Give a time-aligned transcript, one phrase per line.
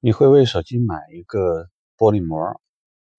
[0.00, 2.60] 你会为手机买一个玻璃膜，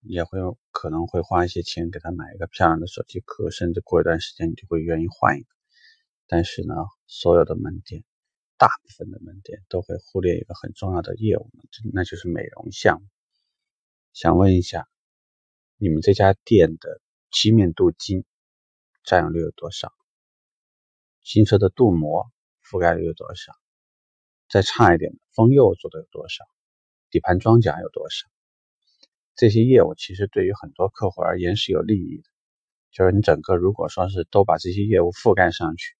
[0.02, 0.40] 也会
[0.72, 5.47] 可能会花一些钱给他买一个漂亮的手机壳，甚至过一段时间你就会愿意换一个。
[6.28, 6.74] 但是呢，
[7.08, 8.04] 所有的门店，
[8.58, 11.50] 大部分的门店都会忽略一个很重要的业务，
[11.93, 13.07] 那就是美容项目。
[14.11, 14.88] 想问一下，
[15.77, 17.01] 你们这家店的
[17.31, 18.25] 漆面镀金
[19.04, 19.93] 占有率有多少？
[21.21, 22.29] 新车的镀膜
[22.61, 23.54] 覆盖率有多少？
[24.54, 26.45] 再差一点的封釉做的有多少？
[27.09, 28.27] 底盘装甲有多少？
[29.35, 32.23] 这些业务其实对于很多客户而言是有利益的，
[32.91, 35.95] 就是你整个如果说是都把这些业务覆盖上去，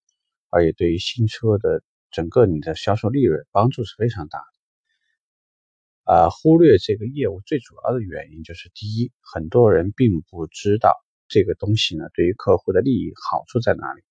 [0.52, 6.13] 而且对于新车的整个你的销售利润帮助是非常大的。
[6.13, 10.94] 呃，忽略这个业务最主要的原因就是，第一，很多人并不知道
[11.27, 14.03] 这个东西呢对于客户的利益好处在哪里。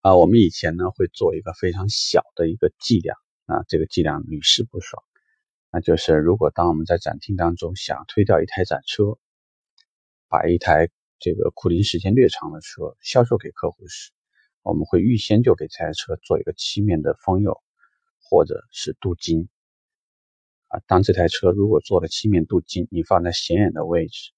[0.00, 3.16] 啊，我们以前呢会做一个非常小的一个计量。
[3.46, 5.02] 啊，这个伎俩屡试不爽。
[5.72, 9.18] 那就是如果当我们在展厅当中想推掉一台展车，
[10.28, 14.12] 把一台这个库龄时间略长的车销售给客户时，
[14.62, 17.60] 我们会预先就给这台车做一个漆面的封釉，
[18.22, 19.48] 或者是镀金。
[20.68, 24.30] 啊，当这台车如果做了漆面镀金，你放在显眼的位置，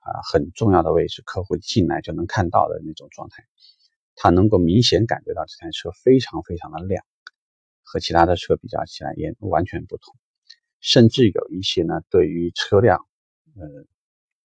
[0.00, 3.44] 啊，很重要的位置，客户进来就能看到的那种状态，
[4.20, 7.04] 他能够明显感觉到这台车非常非常的亮。
[7.90, 10.14] 和其他的车比较起来也完全不同，
[10.78, 12.98] 甚至有一些呢，对于车辆，
[13.56, 13.66] 呃，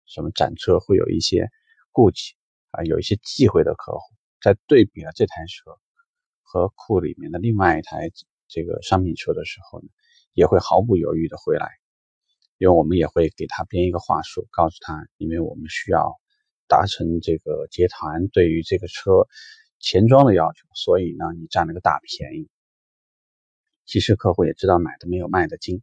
[0.08, 1.48] 什么展车会有一些
[1.92, 2.34] 顾忌
[2.72, 5.78] 啊，有一些忌讳的客户，在对比了这台车
[6.42, 8.10] 和库里面的另外一台
[8.48, 9.88] 这个商品车的时候呢，
[10.34, 11.70] 也会毫不犹豫的回来，
[12.58, 16.20] 因为我们也会给他编一个话术，告诉他，因为我们需要
[16.68, 19.28] 达成这个集团对于这个车
[19.80, 22.50] 前装的要求，所以呢，你占了个大便宜。
[23.86, 25.82] 其实客户也知道买的没有卖的精，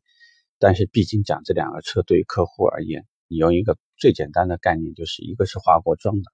[0.59, 6.31] 但是毕竟讲这两个车对于客户而言，你用一个最简单的概念，就是一个是化过妆的，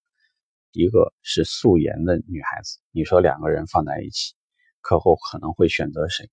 [0.73, 2.81] 一个是素颜的女孩子。
[2.91, 4.35] 你说两个人放在一起，
[4.81, 6.29] 客户可能会选择谁？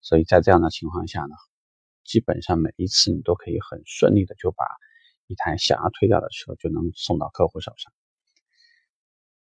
[0.00, 1.34] 所以在这样的情况下呢，
[2.04, 4.64] 基本上每一次你都可以很顺利的就把
[5.26, 7.92] 一台想要推掉的车就能送到客户手上。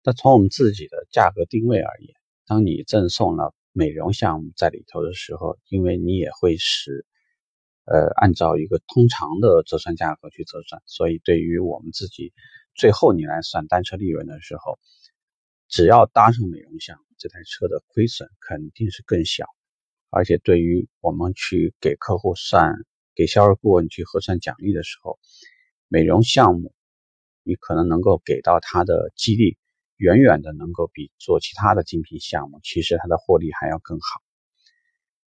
[0.02, 2.14] 那从我们自己的价格定位而言，
[2.46, 3.54] 当你赠送了。
[3.72, 7.06] 美容项目在里头的时候，因为你也会是，
[7.84, 12.32] 呃，按照一个通常的折算价格去折算，所以对于我们自己
[12.74, 14.80] 最后你来算单车利润的时候，
[15.68, 19.46] 只要搭上美容项目，这台车的亏损肯定是更小。
[20.10, 22.74] 而且对于我们去给客户算、
[23.14, 25.20] 给销售顾问去核算奖励的时候，
[25.88, 26.72] 美容项目
[27.42, 29.58] 你可能能够给到他的激励。
[29.98, 34.22] 远远的能够比做其他的精品项目，其实它的获利还要更好。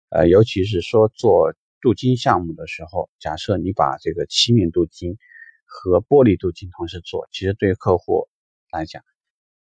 [0.09, 5.17] 呃，尤其是说做镀金项目的时候，假设你把这个漆面镀金
[5.63, 8.28] 和玻璃镀金同时做，其实对于客户
[8.69, 9.01] 来讲，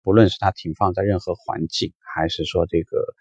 [0.01, 3.13] 不论是它停放在任何环境，还是说这个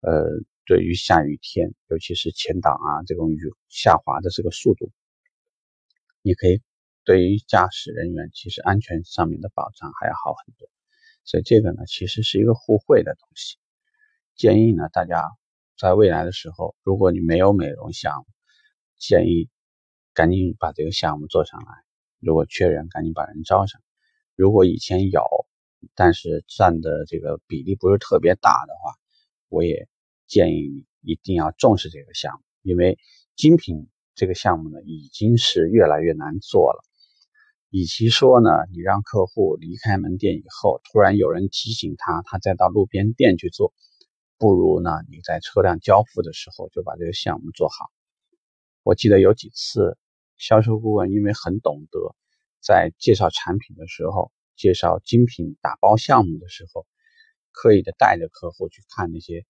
[0.00, 0.30] 呃，
[0.64, 3.38] 对于下雨天，尤其是前挡啊这种雨
[3.68, 4.90] 下滑的这个速度，
[6.22, 6.60] 你可以
[7.04, 10.68] 对于驾驶人员其实安全上面的保障还要好很多。
[11.24, 13.56] 所以这个呢，其实是一个互惠的东西。
[14.34, 15.22] 建议呢，大家
[15.78, 18.26] 在未来的时候，如果你没有美容项目，
[18.98, 19.48] 建议
[20.14, 21.66] 赶紧把这个项目做上来。
[22.20, 23.80] 如果缺人，赶紧把人招上。
[24.34, 25.22] 如果以前有，
[25.94, 28.94] 但是占的这个比例不是特别大的话，
[29.48, 29.88] 我也
[30.26, 32.98] 建议你一定要重视这个项目，因为
[33.36, 36.84] 精品这个项目呢，已经是越来越难做了。
[37.70, 43.72] 与其说呢，你让客户离开门店以后，突然有人提醒他，他再到路边店去做，
[44.38, 47.92] 不如呢你在车辆交付的时候就把这个项目做好。
[48.82, 49.96] 我记得有几次
[50.36, 52.16] 销售顾问因为很懂得，
[52.60, 56.88] 在介绍产品的时候，介绍精品打包项目的时候，
[57.52, 59.46] 刻意的带着客户去看那些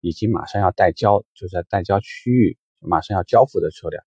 [0.00, 4.02] 已经马上要带交，就在带交区域马上要交付的车辆。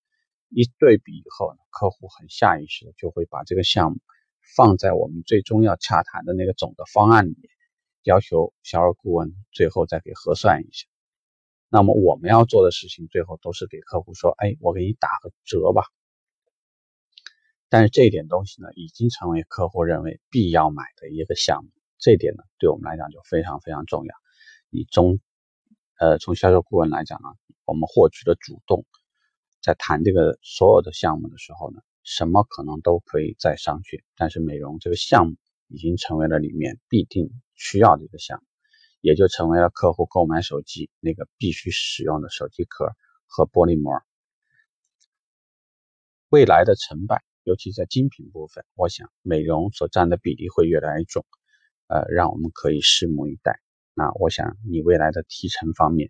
[0.53, 3.99] 一对比以后呢，客户很下意识的就会把这个项目
[4.55, 7.49] 放在我们最终要洽谈的那个总的方案里面，
[8.03, 10.87] 要求销售顾问最后再给核算一下。
[11.69, 15.83] 那么我们要做的事情，最后都是给客户说：“哎，我给你打个折吧。”
[17.69, 21.69] 但是这一点东西呢，已经成为客户认为必要买的一个项目。
[21.97, 24.13] 这点呢，对我们来讲就非常非常重要。
[24.69, 25.21] 你中，
[25.97, 27.29] 呃，从销售顾问来讲呢，
[27.63, 28.85] 我们获取的主动。
[29.61, 35.35] 在谈这个所有的项目的时候呢，什么可能都可以再商榷，但是美容这个项目
[35.67, 38.45] 已经成为了里面必定需要的一个项目，
[39.01, 42.91] 也就成为了客户购买手机那个必须使用的手机壳
[43.27, 44.01] 和玻璃膜。
[46.29, 51.25] 未来的成败，尤其在精品部分，我想美容所占的比例会越来越重，
[51.87, 53.59] 呃，让我们可以拭目以待。
[53.93, 56.09] 那我想你未来的提成方面，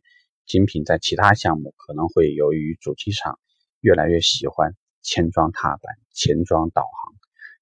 [0.51, 3.39] 精品在其他项目可能会由于主机厂
[3.80, 7.13] 越来越喜欢前装踏板、前装导航，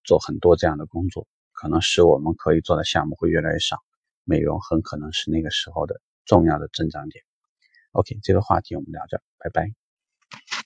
[0.04, 3.78] 做很多这样的工作，可能使我们可以做的项目会越来越少。
[4.24, 7.24] 美容很可能是那个时候的重要的增长点。
[7.92, 10.59] OK，这个话题我们聊着，拜拜。